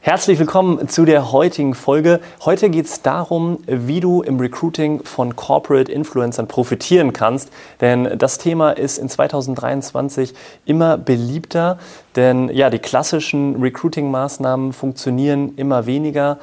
Herzlich 0.00 0.38
willkommen 0.38 0.88
zu 0.88 1.04
der 1.04 1.32
heutigen 1.32 1.74
Folge. 1.74 2.20
Heute 2.44 2.70
geht 2.70 2.86
es 2.86 3.02
darum, 3.02 3.58
wie 3.66 3.98
du 3.98 4.22
im 4.22 4.38
Recruiting 4.38 5.02
von 5.02 5.34
Corporate 5.34 5.90
Influencern 5.90 6.46
profitieren 6.46 7.12
kannst. 7.12 7.50
Denn 7.80 8.16
das 8.16 8.38
Thema 8.38 8.70
ist 8.70 8.98
in 8.98 9.08
2023 9.08 10.34
immer 10.64 10.96
beliebter, 10.98 11.78
denn 12.14 12.48
ja, 12.50 12.70
die 12.70 12.78
klassischen 12.78 13.60
Recruiting-Maßnahmen 13.60 14.72
funktionieren 14.72 15.54
immer 15.56 15.86
weniger 15.86 16.38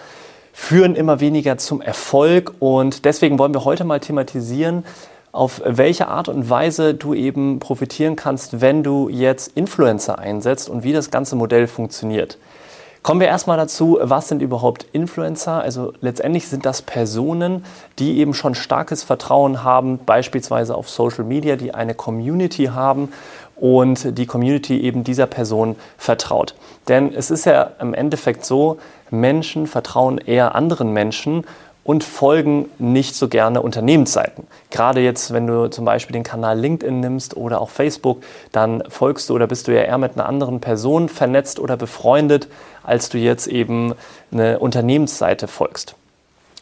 führen 0.52 0.96
immer 0.96 1.20
weniger 1.20 1.58
zum 1.58 1.82
Erfolg 1.82 2.54
und 2.60 3.04
deswegen 3.04 3.38
wollen 3.40 3.54
wir 3.54 3.66
heute 3.66 3.84
mal 3.84 4.00
thematisieren, 4.00 4.86
auf 5.34 5.62
welche 5.66 6.08
Art 6.08 6.30
und 6.30 6.50
Weise 6.50 6.94
du 6.94 7.14
eben 7.14 7.60
profitieren 7.60 8.16
kannst, 8.16 8.62
wenn 8.62 8.82
du 8.82 9.10
jetzt 9.10 9.52
Influencer 9.56 10.18
einsetzt 10.18 10.70
und 10.70 10.84
wie 10.84 10.94
das 10.94 11.12
ganze 11.12 11.36
Modell 11.36 11.68
funktioniert. 11.68 12.38
Kommen 13.06 13.20
wir 13.20 13.28
erstmal 13.28 13.58
dazu, 13.58 14.00
was 14.02 14.30
sind 14.30 14.42
überhaupt 14.42 14.88
Influencer? 14.92 15.62
Also 15.62 15.94
letztendlich 16.02 16.48
sind 16.48 16.66
das 16.66 16.82
Personen, 16.82 17.64
die 18.00 18.18
eben 18.18 18.34
schon 18.34 18.56
starkes 18.56 19.04
Vertrauen 19.04 19.64
haben, 19.64 20.00
beispielsweise 20.04 20.74
auf 20.74 20.90
Social 20.90 21.24
Media, 21.24 21.56
die 21.56 21.72
eine 21.72 21.94
Community 21.94 22.72
haben 22.74 23.10
und 23.56 24.18
die 24.18 24.26
Community 24.26 24.82
eben 24.82 25.04
dieser 25.04 25.28
Person 25.28 25.76
vertraut. 26.00 26.56
Denn 26.88 27.14
es 27.14 27.30
ist 27.30 27.46
ja 27.46 27.70
im 27.80 27.94
Endeffekt 27.94 28.44
so, 28.44 28.80
Menschen 29.12 29.68
vertrauen 29.68 30.18
eher 30.18 30.56
anderen 30.56 30.92
Menschen 30.92 31.46
und 31.86 32.04
folgen 32.04 32.68
nicht 32.80 33.16
so 33.16 33.30
gerne 33.30 33.62
Unternehmensseiten. 33.62 34.48
Gerade 34.72 35.02
jetzt, 35.02 35.32
wenn 35.32 35.46
du 35.46 35.70
zum 35.70 35.86
Beispiel 35.86 36.14
den 36.14 36.24
Kanal 36.24 36.60
LinkedIn 36.60 37.00
nimmst 37.00 37.38
oder 37.38 37.62
auch 37.62 37.70
Facebook, 37.70 38.24
dann 38.52 38.84
folgst 38.90 39.30
du 39.30 39.36
oder 39.36 39.46
bist 39.46 39.68
du 39.68 39.74
ja 39.74 39.84
eher 39.84 40.00
mit 40.00 40.14
einer 40.14 40.26
anderen 40.26 40.60
Person 40.60 41.08
vernetzt 41.08 41.60
oder 41.60 41.78
befreundet, 41.78 42.48
als 42.84 43.10
du 43.10 43.20
jetzt 43.20 43.46
eben 43.46 43.94
eine 44.32 44.60
Unternehmensseite 44.60 45.48
folgst. 45.48 45.96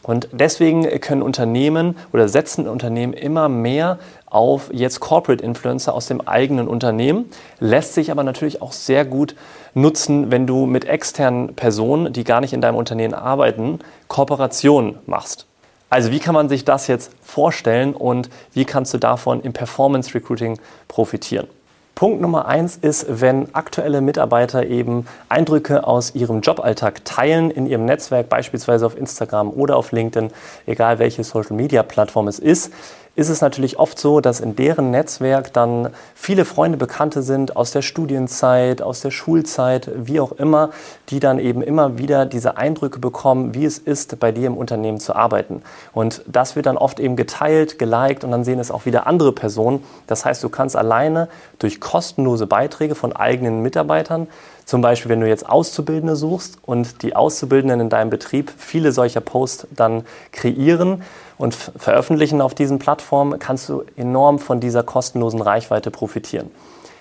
Und 0.04 0.28
deswegen 0.32 0.82
können 1.00 1.22
Unternehmen 1.22 1.96
oder 2.12 2.28
setzen 2.28 2.68
Unternehmen 2.68 3.14
immer 3.14 3.48
mehr 3.48 3.98
auf 4.26 4.68
jetzt 4.70 5.00
Corporate 5.00 5.42
Influencer 5.42 5.94
aus 5.94 6.06
dem 6.06 6.20
eigenen 6.20 6.68
Unternehmen, 6.68 7.30
lässt 7.58 7.94
sich 7.94 8.10
aber 8.10 8.22
natürlich 8.22 8.60
auch 8.60 8.72
sehr 8.72 9.06
gut 9.06 9.34
nutzen, 9.72 10.30
wenn 10.30 10.46
du 10.46 10.66
mit 10.66 10.84
externen 10.84 11.54
Personen, 11.54 12.12
die 12.12 12.22
gar 12.22 12.42
nicht 12.42 12.52
in 12.52 12.60
deinem 12.60 12.76
Unternehmen 12.76 13.14
arbeiten, 13.14 13.78
Kooperationen 14.08 14.98
machst. 15.06 15.46
Also 15.88 16.10
wie 16.10 16.18
kann 16.18 16.34
man 16.34 16.50
sich 16.50 16.66
das 16.66 16.86
jetzt 16.86 17.12
vorstellen 17.22 17.94
und 17.94 18.28
wie 18.52 18.66
kannst 18.66 18.92
du 18.92 18.98
davon 18.98 19.40
im 19.40 19.54
Performance 19.54 20.14
Recruiting 20.14 20.58
profitieren? 20.86 21.46
Punkt 21.94 22.20
Nummer 22.20 22.46
eins 22.46 22.76
ist, 22.76 23.06
wenn 23.08 23.54
aktuelle 23.54 24.00
Mitarbeiter 24.00 24.66
eben 24.66 25.06
Eindrücke 25.28 25.86
aus 25.86 26.12
ihrem 26.16 26.40
Joballtag 26.40 27.04
teilen 27.04 27.52
in 27.52 27.66
ihrem 27.66 27.84
Netzwerk, 27.84 28.28
beispielsweise 28.28 28.84
auf 28.84 28.98
Instagram 28.98 29.50
oder 29.50 29.76
auf 29.76 29.92
LinkedIn, 29.92 30.30
egal 30.66 30.98
welche 30.98 31.22
Social 31.22 31.54
Media 31.54 31.84
Plattform 31.84 32.26
es 32.26 32.40
ist, 32.40 32.72
ist 33.16 33.28
es 33.28 33.40
natürlich 33.40 33.78
oft 33.78 33.98
so, 33.98 34.20
dass 34.20 34.40
in 34.40 34.56
deren 34.56 34.90
Netzwerk 34.90 35.52
dann 35.52 35.90
viele 36.14 36.44
Freunde, 36.44 36.76
Bekannte 36.78 37.22
sind 37.22 37.56
aus 37.56 37.70
der 37.70 37.82
Studienzeit, 37.82 38.82
aus 38.82 39.00
der 39.00 39.12
Schulzeit, 39.12 39.88
wie 39.94 40.18
auch 40.18 40.32
immer, 40.32 40.70
die 41.10 41.20
dann 41.20 41.38
eben 41.38 41.62
immer 41.62 41.96
wieder 41.98 42.26
diese 42.26 42.56
Eindrücke 42.56 42.98
bekommen, 42.98 43.54
wie 43.54 43.64
es 43.64 43.78
ist, 43.78 44.18
bei 44.18 44.32
dir 44.32 44.48
im 44.48 44.56
Unternehmen 44.56 44.98
zu 44.98 45.14
arbeiten. 45.14 45.62
Und 45.92 46.22
das 46.26 46.56
wird 46.56 46.66
dann 46.66 46.76
oft 46.76 46.98
eben 46.98 47.14
geteilt, 47.14 47.78
geliked 47.78 48.24
und 48.24 48.32
dann 48.32 48.42
sehen 48.42 48.58
es 48.58 48.72
auch 48.72 48.84
wieder 48.84 49.06
andere 49.06 49.32
Personen. 49.32 49.84
Das 50.08 50.24
heißt, 50.24 50.42
du 50.42 50.48
kannst 50.48 50.76
alleine 50.76 51.28
durch 51.60 51.80
kostenlose 51.80 52.48
Beiträge 52.48 52.96
von 52.96 53.14
eigenen 53.14 53.60
Mitarbeitern 53.62 54.26
zum 54.64 54.80
Beispiel, 54.80 55.10
wenn 55.10 55.20
du 55.20 55.28
jetzt 55.28 55.46
Auszubildende 55.46 56.16
suchst 56.16 56.56
und 56.62 57.02
die 57.02 57.14
Auszubildenden 57.14 57.80
in 57.80 57.90
deinem 57.90 58.08
Betrieb 58.08 58.50
viele 58.56 58.92
solcher 58.92 59.20
Posts 59.20 59.66
dann 59.70 60.04
kreieren 60.32 61.02
und 61.38 61.54
veröffentlichen 61.54 62.40
auf 62.40 62.54
diesen 62.54 62.78
Plattformen, 62.78 63.38
kannst 63.38 63.68
du 63.68 63.84
enorm 63.96 64.38
von 64.38 64.60
dieser 64.60 64.82
kostenlosen 64.82 65.40
Reichweite 65.40 65.90
profitieren. 65.90 66.50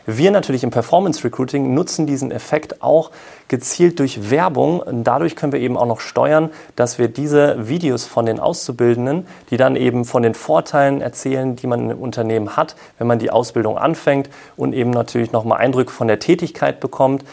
Wir 0.06 0.32
natürlich 0.32 0.66
im 0.66 0.70
Performance 0.70 1.24
Recruiting 1.24 1.74
nutzen 1.74 2.06
diesen 2.06 2.32
Effekt 2.32 2.82
auch 2.82 3.12
gezielt 3.48 4.00
durch 4.00 4.30
Werbung. 4.30 4.82
Und 4.82 5.06
dadurch 5.06 5.38
können 5.38 5.54
wir 5.54 5.62
eben 5.62 5.78
auch 5.78 5.86
noch 5.86 6.02
steuern, 6.02 6.50
dass 6.76 7.00
wir 7.00 7.08
diese 7.08 7.70
Videos 7.70 8.04
von 8.04 8.26
den 8.26 8.40
Auszubildenden, 8.40 9.26
die 9.50 9.56
dann 9.56 9.78
eben 9.78 10.04
von 10.04 10.22
den 10.22 10.34
Vorteilen 10.34 11.00
erzählen, 11.00 11.56
die 11.56 11.68
man 11.68 11.90
im 11.90 12.00
Unternehmen 12.00 12.58
hat, 12.58 12.76
wenn 12.98 13.08
man 13.08 13.20
die 13.20 13.32
Ausbildung 13.32 13.78
anfängt 13.78 14.30
und 14.58 14.74
eben 14.74 14.90
natürlich 14.90 15.32
nochmal 15.32 15.60
Eindrücke 15.60 15.92
von 15.92 16.10
der 16.10 16.20
Tätigkeit 16.20 16.82
bekommt, 16.82 17.24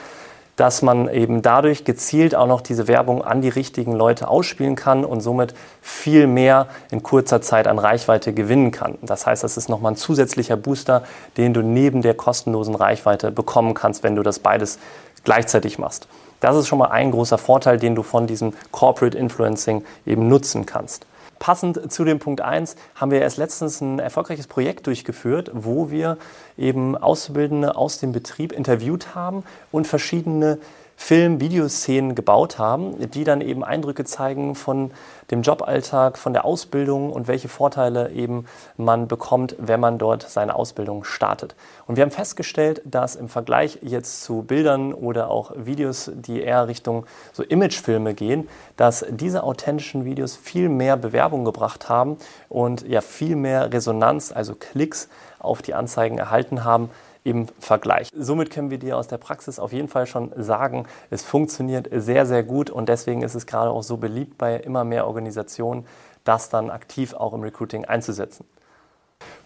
dass 0.60 0.82
man 0.82 1.08
eben 1.08 1.40
dadurch 1.40 1.84
gezielt 1.84 2.34
auch 2.34 2.46
noch 2.46 2.60
diese 2.60 2.86
Werbung 2.86 3.24
an 3.24 3.40
die 3.40 3.48
richtigen 3.48 3.92
Leute 3.92 4.28
ausspielen 4.28 4.76
kann 4.76 5.06
und 5.06 5.22
somit 5.22 5.54
viel 5.80 6.26
mehr 6.26 6.66
in 6.90 7.02
kurzer 7.02 7.40
Zeit 7.40 7.66
an 7.66 7.78
Reichweite 7.78 8.34
gewinnen 8.34 8.70
kann. 8.70 8.98
Das 9.00 9.26
heißt, 9.26 9.42
das 9.42 9.56
ist 9.56 9.70
nochmal 9.70 9.92
ein 9.92 9.96
zusätzlicher 9.96 10.58
Booster, 10.58 11.02
den 11.38 11.54
du 11.54 11.62
neben 11.62 12.02
der 12.02 12.12
kostenlosen 12.12 12.74
Reichweite 12.74 13.32
bekommen 13.32 13.72
kannst, 13.72 14.02
wenn 14.02 14.16
du 14.16 14.22
das 14.22 14.38
beides 14.38 14.78
gleichzeitig 15.24 15.78
machst. 15.78 16.08
Das 16.40 16.54
ist 16.54 16.68
schon 16.68 16.78
mal 16.78 16.90
ein 16.90 17.10
großer 17.10 17.38
Vorteil, 17.38 17.78
den 17.78 17.94
du 17.94 18.02
von 18.02 18.26
diesem 18.26 18.52
Corporate 18.70 19.16
Influencing 19.16 19.82
eben 20.04 20.28
nutzen 20.28 20.66
kannst. 20.66 21.06
Passend 21.40 21.90
zu 21.90 22.04
dem 22.04 22.18
Punkt 22.18 22.42
1 22.42 22.76
haben 22.94 23.10
wir 23.10 23.22
erst 23.22 23.38
letztens 23.38 23.80
ein 23.80 23.98
erfolgreiches 23.98 24.46
Projekt 24.46 24.86
durchgeführt, 24.86 25.50
wo 25.54 25.90
wir 25.90 26.18
eben 26.58 26.98
Auszubildende 26.98 27.76
aus 27.76 27.98
dem 27.98 28.12
Betrieb 28.12 28.52
interviewt 28.52 29.14
haben 29.14 29.42
und 29.72 29.86
verschiedene 29.86 30.58
Film-, 31.02 31.40
Videoszenen 31.40 32.14
gebaut 32.14 32.58
haben, 32.58 33.10
die 33.10 33.24
dann 33.24 33.40
eben 33.40 33.64
Eindrücke 33.64 34.04
zeigen 34.04 34.54
von 34.54 34.92
dem 35.30 35.40
Joballtag, 35.42 36.18
von 36.18 36.34
der 36.34 36.44
Ausbildung 36.44 37.10
und 37.10 37.26
welche 37.26 37.48
Vorteile 37.48 38.10
eben 38.12 38.44
man 38.76 39.08
bekommt, 39.08 39.56
wenn 39.58 39.80
man 39.80 39.98
dort 39.98 40.28
seine 40.28 40.54
Ausbildung 40.54 41.02
startet. 41.04 41.56
Und 41.86 41.96
wir 41.96 42.02
haben 42.02 42.10
festgestellt, 42.10 42.82
dass 42.84 43.16
im 43.16 43.28
Vergleich 43.28 43.78
jetzt 43.80 44.22
zu 44.22 44.42
Bildern 44.42 44.92
oder 44.92 45.30
auch 45.30 45.52
Videos, 45.56 46.12
die 46.14 46.42
eher 46.42 46.68
Richtung 46.68 47.06
so 47.32 47.42
Imagefilme 47.42 48.12
gehen, 48.14 48.48
dass 48.76 49.04
diese 49.08 49.42
authentischen 49.42 50.04
Videos 50.04 50.36
viel 50.36 50.68
mehr 50.68 50.96
Bewerbung 50.98 51.44
gebracht 51.46 51.88
haben 51.88 52.18
und 52.48 52.86
ja 52.86 53.00
viel 53.00 53.36
mehr 53.36 53.72
Resonanz, 53.72 54.32
also 54.32 54.54
Klicks 54.54 55.08
auf 55.38 55.62
die 55.62 55.74
Anzeigen 55.74 56.18
erhalten 56.18 56.62
haben, 56.62 56.90
im 57.24 57.48
Vergleich. 57.58 58.08
Somit 58.16 58.50
können 58.50 58.70
wir 58.70 58.78
dir 58.78 58.96
aus 58.96 59.08
der 59.08 59.18
Praxis 59.18 59.58
auf 59.58 59.72
jeden 59.72 59.88
Fall 59.88 60.06
schon 60.06 60.32
sagen, 60.36 60.86
es 61.10 61.22
funktioniert 61.22 61.88
sehr, 61.92 62.26
sehr 62.26 62.42
gut 62.42 62.70
und 62.70 62.88
deswegen 62.88 63.22
ist 63.22 63.34
es 63.34 63.46
gerade 63.46 63.70
auch 63.70 63.82
so 63.82 63.96
beliebt 63.96 64.38
bei 64.38 64.56
immer 64.56 64.84
mehr 64.84 65.06
Organisationen, 65.06 65.86
das 66.24 66.48
dann 66.48 66.70
aktiv 66.70 67.14
auch 67.14 67.32
im 67.32 67.42
Recruiting 67.42 67.84
einzusetzen. 67.84 68.44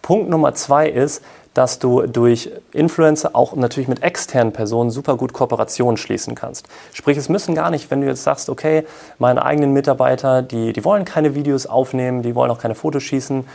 Punkt 0.01 0.29
Nummer 0.29 0.53
zwei 0.53 0.87
ist, 0.87 1.23
dass 1.53 1.79
du 1.79 2.03
durch 2.03 2.51
Influencer 2.73 3.31
auch 3.33 3.55
natürlich 3.55 3.87
mit 3.87 4.03
externen 4.03 4.53
Personen 4.53 4.89
super 4.89 5.17
gut 5.17 5.33
Kooperationen 5.33 5.97
schließen 5.97 6.35
kannst. 6.35 6.67
Sprich, 6.93 7.17
es 7.17 7.27
müssen 7.29 7.55
gar 7.55 7.71
nicht, 7.71 7.89
wenn 7.91 8.01
du 8.01 8.07
jetzt 8.07 8.23
sagst, 8.23 8.49
okay, 8.49 8.85
meine 9.19 9.43
eigenen 9.43 9.73
Mitarbeiter, 9.73 10.41
die, 10.41 10.73
die 10.73 10.85
wollen 10.85 11.05
keine 11.05 11.33
Videos 11.33 11.65
aufnehmen, 11.65 12.21
die 12.21 12.35
wollen 12.35 12.51
auch 12.51 12.59
keine 12.59 12.75
Fotos 12.75 13.03
schießen, 13.03 13.45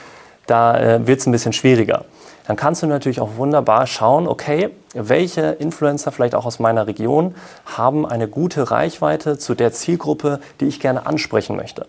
da 0.46 0.78
äh, 0.78 1.06
wird 1.06 1.20
es 1.20 1.26
ein 1.26 1.32
bisschen 1.32 1.52
schwieriger 1.52 2.04
dann 2.46 2.56
kannst 2.56 2.82
du 2.82 2.86
natürlich 2.86 3.20
auch 3.20 3.36
wunderbar 3.36 3.86
schauen, 3.86 4.26
okay, 4.26 4.70
welche 4.94 5.42
Influencer 5.42 6.12
vielleicht 6.12 6.34
auch 6.34 6.46
aus 6.46 6.58
meiner 6.58 6.86
Region 6.86 7.34
haben 7.64 8.06
eine 8.06 8.28
gute 8.28 8.70
Reichweite 8.70 9.38
zu 9.38 9.54
der 9.54 9.72
Zielgruppe, 9.72 10.40
die 10.60 10.66
ich 10.66 10.80
gerne 10.80 11.06
ansprechen 11.06 11.56
möchte. 11.56 11.86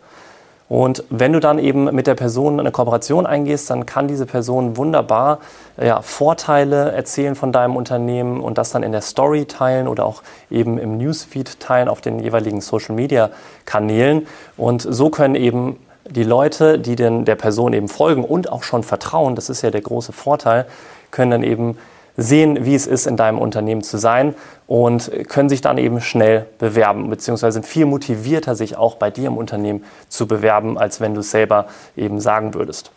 Und 0.71 1.03
wenn 1.09 1.33
du 1.33 1.41
dann 1.41 1.59
eben 1.59 1.93
mit 1.93 2.07
der 2.07 2.15
Person 2.15 2.57
eine 2.57 2.71
Kooperation 2.71 3.25
eingehst, 3.25 3.69
dann 3.69 3.85
kann 3.85 4.07
diese 4.07 4.25
Person 4.25 4.77
wunderbar 4.77 5.39
ja, 5.75 6.01
Vorteile 6.01 6.93
erzählen 6.93 7.35
von 7.35 7.51
deinem 7.51 7.75
Unternehmen 7.75 8.39
und 8.39 8.57
das 8.57 8.71
dann 8.71 8.81
in 8.81 8.93
der 8.93 9.01
Story 9.01 9.43
teilen 9.43 9.89
oder 9.89 10.05
auch 10.05 10.23
eben 10.49 10.77
im 10.77 10.97
Newsfeed 10.97 11.59
teilen 11.59 11.89
auf 11.89 11.99
den 11.99 12.19
jeweiligen 12.19 12.61
Social-Media-Kanälen. 12.61 14.27
Und 14.55 14.81
so 14.81 15.09
können 15.09 15.35
eben 15.35 15.75
die 16.09 16.23
Leute, 16.23 16.79
die 16.79 16.95
denn 16.95 17.25
der 17.25 17.35
Person 17.35 17.73
eben 17.73 17.87
folgen 17.87 18.23
und 18.23 18.51
auch 18.51 18.63
schon 18.63 18.83
vertrauen, 18.83 19.35
das 19.35 19.49
ist 19.49 19.61
ja 19.61 19.71
der 19.71 19.81
große 19.81 20.11
Vorteil, 20.11 20.65
können 21.11 21.31
dann 21.31 21.43
eben 21.43 21.77
sehen, 22.17 22.65
wie 22.65 22.75
es 22.75 22.87
ist, 22.87 23.07
in 23.07 23.17
deinem 23.17 23.39
Unternehmen 23.39 23.83
zu 23.83 23.97
sein 23.97 24.35
und 24.67 25.11
können 25.29 25.49
sich 25.49 25.61
dann 25.61 25.77
eben 25.77 26.01
schnell 26.01 26.45
bewerben, 26.59 27.09
beziehungsweise 27.09 27.53
sind 27.53 27.65
viel 27.65 27.85
motivierter, 27.85 28.55
sich 28.55 28.77
auch 28.77 28.95
bei 28.95 29.09
dir 29.09 29.27
im 29.27 29.37
Unternehmen 29.37 29.83
zu 30.09 30.27
bewerben, 30.27 30.77
als 30.77 30.99
wenn 30.99 31.13
du 31.13 31.21
es 31.21 31.31
selber 31.31 31.67
eben 31.95 32.19
sagen 32.19 32.53
würdest, 32.53 32.91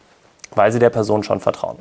weil 0.54 0.72
sie 0.72 0.78
der 0.78 0.90
Person 0.90 1.22
schon 1.22 1.40
vertrauen. 1.40 1.78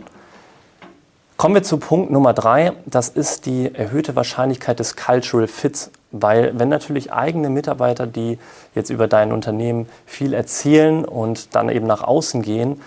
Kommen 1.38 1.56
wir 1.56 1.64
zu 1.64 1.78
Punkt 1.78 2.12
Nummer 2.12 2.34
drei. 2.34 2.74
Das 2.86 3.10
ist 3.10 3.48
die 3.48 3.74
erhöhte 3.74 4.16
Wahrscheinlichkeit 4.16 4.80
des 4.80 4.96
Cultural 4.96 5.48
Fits. 5.48 5.92
Weil 6.14 6.58
wenn 6.58 6.70
natürlich 6.70 7.12
eigene 7.12 7.50
Mitarbeiter, 7.50 8.06
die 8.06 8.38
jetzt 8.76 8.92
über 8.92 9.08
dein 9.08 9.32
Unternehmen 9.32 9.90
viel 10.06 10.34
erzählen 10.34 11.06
und 11.06 11.56
dann 11.56 11.70
eben 11.70 11.88
nach 11.88 12.04
außen 12.04 12.44
gehen, 12.44 12.80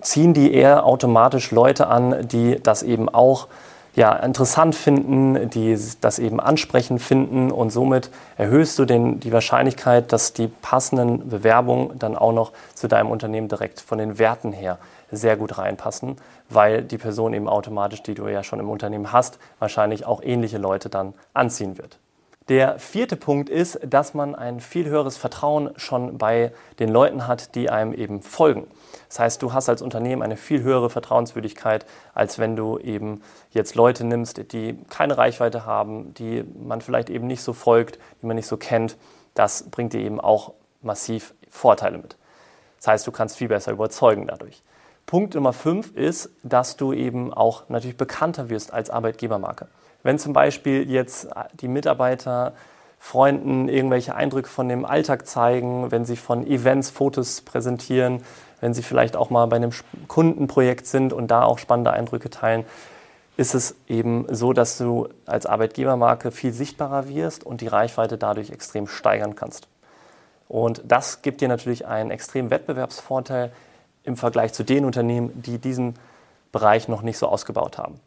ziehen 0.00 0.34
die 0.34 0.52
eher 0.52 0.84
automatisch 0.84 1.52
Leute 1.52 1.86
an, 1.86 2.26
die 2.28 2.60
das 2.60 2.82
eben 2.82 3.08
auch 3.08 3.46
ja, 3.94 4.12
interessant 4.14 4.74
finden, 4.74 5.48
die 5.50 5.78
das 6.00 6.18
eben 6.18 6.40
ansprechend 6.40 7.00
finden 7.00 7.52
und 7.52 7.70
somit 7.70 8.10
erhöhst 8.36 8.78
du 8.78 8.84
den, 8.84 9.20
die 9.20 9.32
Wahrscheinlichkeit, 9.32 10.12
dass 10.12 10.32
die 10.32 10.48
passenden 10.48 11.30
Bewerbungen 11.30 11.98
dann 11.98 12.16
auch 12.16 12.32
noch 12.32 12.52
zu 12.74 12.88
deinem 12.88 13.10
Unternehmen 13.10 13.48
direkt 13.48 13.80
von 13.80 13.98
den 13.98 14.18
Werten 14.18 14.52
her 14.52 14.78
sehr 15.12 15.36
gut 15.36 15.58
reinpassen, 15.58 16.16
weil 16.50 16.82
die 16.82 16.98
Person 16.98 17.32
eben 17.32 17.48
automatisch, 17.48 18.02
die 18.02 18.14
du 18.14 18.26
ja 18.26 18.42
schon 18.42 18.58
im 18.58 18.68
Unternehmen 18.68 19.12
hast, 19.12 19.38
wahrscheinlich 19.60 20.04
auch 20.04 20.22
ähnliche 20.22 20.58
Leute 20.58 20.90
dann 20.90 21.14
anziehen 21.32 21.78
wird. 21.78 21.98
Der 22.48 22.78
vierte 22.78 23.16
Punkt 23.16 23.50
ist, 23.50 23.80
dass 23.84 24.14
man 24.14 24.36
ein 24.36 24.60
viel 24.60 24.86
höheres 24.86 25.16
Vertrauen 25.16 25.70
schon 25.76 26.16
bei 26.16 26.52
den 26.78 26.88
Leuten 26.90 27.26
hat, 27.26 27.56
die 27.56 27.70
einem 27.70 27.92
eben 27.92 28.22
folgen. 28.22 28.68
Das 29.08 29.18
heißt, 29.18 29.42
du 29.42 29.52
hast 29.52 29.68
als 29.68 29.82
Unternehmen 29.82 30.22
eine 30.22 30.36
viel 30.36 30.62
höhere 30.62 30.88
Vertrauenswürdigkeit, 30.88 31.86
als 32.14 32.38
wenn 32.38 32.54
du 32.54 32.78
eben 32.78 33.22
jetzt 33.50 33.74
Leute 33.74 34.04
nimmst, 34.04 34.52
die 34.52 34.78
keine 34.88 35.18
Reichweite 35.18 35.66
haben, 35.66 36.14
die 36.14 36.44
man 36.44 36.80
vielleicht 36.80 37.10
eben 37.10 37.26
nicht 37.26 37.42
so 37.42 37.52
folgt, 37.52 37.98
die 38.22 38.26
man 38.26 38.36
nicht 38.36 38.46
so 38.46 38.56
kennt. 38.56 38.96
Das 39.34 39.68
bringt 39.70 39.92
dir 39.92 40.00
eben 40.00 40.20
auch 40.20 40.52
massiv 40.82 41.34
Vorteile 41.50 41.98
mit. 41.98 42.16
Das 42.76 42.86
heißt, 42.86 43.06
du 43.08 43.10
kannst 43.10 43.36
viel 43.36 43.48
besser 43.48 43.72
überzeugen 43.72 44.28
dadurch. 44.28 44.62
Punkt 45.06 45.36
Nummer 45.36 45.52
fünf 45.52 45.92
ist, 45.94 46.30
dass 46.42 46.76
du 46.76 46.92
eben 46.92 47.32
auch 47.32 47.68
natürlich 47.68 47.96
bekannter 47.96 48.50
wirst 48.50 48.72
als 48.72 48.90
Arbeitgebermarke. 48.90 49.68
Wenn 50.02 50.18
zum 50.18 50.32
Beispiel 50.32 50.90
jetzt 50.90 51.28
die 51.60 51.68
Mitarbeiter 51.68 52.54
Freunden 52.98 53.68
irgendwelche 53.68 54.16
Eindrücke 54.16 54.48
von 54.48 54.68
dem 54.68 54.84
Alltag 54.84 55.28
zeigen, 55.28 55.92
wenn 55.92 56.04
sie 56.04 56.16
von 56.16 56.44
Events 56.44 56.90
Fotos 56.90 57.42
präsentieren, 57.42 58.24
wenn 58.60 58.74
sie 58.74 58.82
vielleicht 58.82 59.16
auch 59.16 59.30
mal 59.30 59.46
bei 59.46 59.56
einem 59.56 59.70
Kundenprojekt 60.08 60.86
sind 60.86 61.12
und 61.12 61.30
da 61.30 61.42
auch 61.44 61.58
spannende 61.58 61.92
Eindrücke 61.92 62.30
teilen, 62.30 62.64
ist 63.36 63.54
es 63.54 63.76
eben 63.86 64.26
so, 64.28 64.52
dass 64.52 64.78
du 64.78 65.08
als 65.26 65.46
Arbeitgebermarke 65.46 66.32
viel 66.32 66.52
sichtbarer 66.52 67.08
wirst 67.08 67.44
und 67.44 67.60
die 67.60 67.68
Reichweite 67.68 68.18
dadurch 68.18 68.50
extrem 68.50 68.88
steigern 68.88 69.36
kannst. 69.36 69.68
Und 70.48 70.82
das 70.84 71.22
gibt 71.22 71.42
dir 71.42 71.48
natürlich 71.48 71.86
einen 71.86 72.10
extremen 72.10 72.50
Wettbewerbsvorteil 72.50 73.52
im 74.06 74.16
Vergleich 74.16 74.52
zu 74.52 74.64
den 74.64 74.84
Unternehmen, 74.84 75.42
die 75.42 75.58
diesen 75.58 75.94
Bereich 76.52 76.88
noch 76.88 77.02
nicht 77.02 77.18
so 77.18 77.28
ausgebaut 77.28 77.76
haben. 77.76 78.00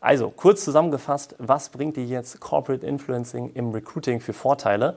Also, 0.00 0.30
kurz 0.30 0.64
zusammengefasst, 0.64 1.36
was 1.38 1.68
bringt 1.68 1.96
dir 1.96 2.04
jetzt 2.04 2.40
Corporate 2.40 2.84
Influencing 2.84 3.52
im 3.54 3.70
Recruiting 3.70 4.20
für 4.20 4.32
Vorteile? 4.32 4.96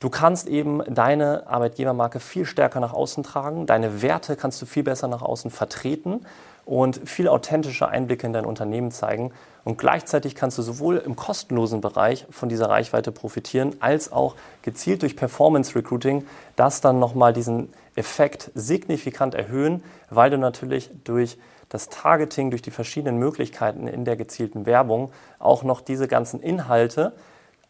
Du 0.00 0.08
kannst 0.08 0.46
eben 0.46 0.82
deine 0.86 1.46
Arbeitgebermarke 1.48 2.20
viel 2.20 2.46
stärker 2.46 2.80
nach 2.80 2.94
außen 2.94 3.24
tragen, 3.24 3.66
deine 3.66 4.00
Werte 4.00 4.36
kannst 4.36 4.62
du 4.62 4.66
viel 4.66 4.84
besser 4.84 5.08
nach 5.08 5.22
außen 5.22 5.50
vertreten 5.50 6.24
und 6.68 7.08
viel 7.08 7.28
authentische 7.28 7.88
Einblicke 7.88 8.26
in 8.26 8.34
dein 8.34 8.44
Unternehmen 8.44 8.90
zeigen. 8.90 9.32
Und 9.64 9.78
gleichzeitig 9.78 10.34
kannst 10.34 10.58
du 10.58 10.62
sowohl 10.62 10.98
im 10.98 11.16
kostenlosen 11.16 11.80
Bereich 11.80 12.26
von 12.30 12.50
dieser 12.50 12.68
Reichweite 12.68 13.10
profitieren, 13.10 13.76
als 13.80 14.12
auch 14.12 14.36
gezielt 14.60 15.00
durch 15.00 15.16
Performance 15.16 15.74
Recruiting 15.74 16.26
das 16.56 16.82
dann 16.82 16.98
nochmal 16.98 17.32
diesen 17.32 17.72
Effekt 17.96 18.50
signifikant 18.54 19.34
erhöhen, 19.34 19.82
weil 20.10 20.28
du 20.28 20.36
natürlich 20.36 20.90
durch 21.04 21.38
das 21.70 21.88
Targeting 21.88 22.50
durch 22.50 22.62
die 22.62 22.70
verschiedenen 22.70 23.18
Möglichkeiten 23.18 23.88
in 23.88 24.04
der 24.04 24.16
gezielten 24.16 24.66
Werbung 24.66 25.10
auch 25.38 25.62
noch 25.62 25.80
diese 25.80 26.06
ganzen 26.06 26.40
Inhalte 26.42 27.14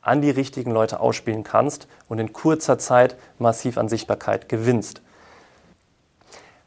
an 0.00 0.22
die 0.22 0.30
richtigen 0.30 0.72
Leute 0.72 0.98
ausspielen 0.98 1.44
kannst 1.44 1.86
und 2.08 2.18
in 2.18 2.32
kurzer 2.32 2.78
Zeit 2.78 3.16
massiv 3.38 3.78
an 3.78 3.88
Sichtbarkeit 3.88 4.48
gewinnst. 4.48 5.02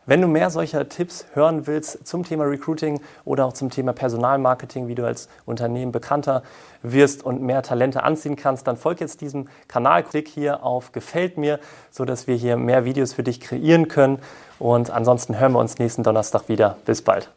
Wenn 0.08 0.20
du 0.20 0.28
mehr 0.28 0.50
solcher 0.50 0.90
Tipps 0.90 1.26
hören 1.34 1.68
willst 1.68 2.08
zum 2.08 2.24
Thema 2.24 2.46
Recruiting 2.46 3.02
oder 3.24 3.46
auch 3.46 3.54
zum 3.54 3.70
Thema 3.70 3.94
Personalmarketing, 3.94 4.88
wie 4.88 4.96
du 4.96 5.06
als 5.06 5.30
Unternehmen 5.46 5.92
bekannter 5.92 6.42
wirst 6.82 7.24
und 7.24 7.44
mehr 7.44 7.62
Talente 7.62 8.02
anziehen 8.02 8.36
kannst, 8.36 8.66
dann 8.66 8.78
folg 8.78 9.00
jetzt 9.00 9.22
diesem 9.22 9.48
Kanal, 9.68 10.02
klick 10.04 10.28
hier 10.28 10.64
auf 10.64 10.92
Gefällt 10.92 11.38
mir, 11.38 11.60
sodass 11.92 12.26
wir 12.26 12.36
hier 12.36 12.58
mehr 12.58 12.84
Videos 12.84 13.14
für 13.14 13.24
dich 13.24 13.40
kreieren 13.40 13.90
können. 13.90 14.18
Und 14.58 14.90
ansonsten 14.90 15.40
hören 15.40 15.52
wir 15.52 15.60
uns 15.60 15.78
nächsten 15.78 16.02
Donnerstag 16.02 16.50
wieder. 16.50 16.78
Bis 16.86 17.04
bald. 17.04 17.30